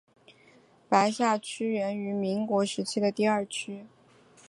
[0.89, 3.85] 白下区源于民国时期的第二区。